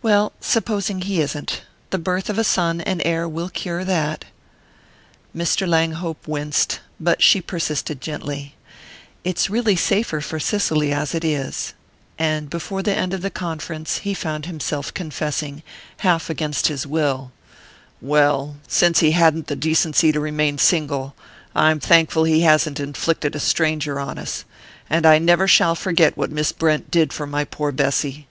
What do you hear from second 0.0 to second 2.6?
"Well supposing he isn't: the birth of a